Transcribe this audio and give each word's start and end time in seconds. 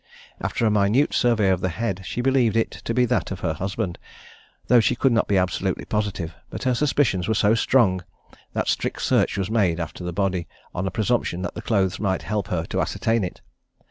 After 0.41 0.65
a 0.65 0.71
minute 0.71 1.13
survey 1.13 1.49
of 1.49 1.61
the 1.61 1.69
head, 1.69 2.01
she 2.05 2.21
believed 2.21 2.55
it 2.55 2.71
to 2.71 2.91
be 2.91 3.05
that 3.05 3.29
of 3.29 3.41
her 3.41 3.53
husband, 3.53 3.99
though 4.65 4.79
she 4.79 4.95
could 4.95 5.11
not 5.11 5.27
be 5.27 5.37
absolutely 5.37 5.85
positive, 5.85 6.33
but 6.49 6.63
her 6.63 6.73
suspicions 6.73 7.27
were 7.27 7.35
so 7.35 7.53
strong, 7.53 8.03
that 8.53 8.67
strict 8.67 9.03
search 9.03 9.37
was 9.37 9.51
made 9.51 9.79
after 9.79 10.03
the 10.03 10.11
body, 10.11 10.47
on 10.73 10.87
a 10.87 10.89
presumption 10.89 11.43
that 11.43 11.53
the 11.53 11.61
clothes 11.61 11.99
might 11.99 12.23
help 12.23 12.47
her 12.47 12.65
to 12.65 12.81
ascertain 12.81 13.23
it. 13.23 13.41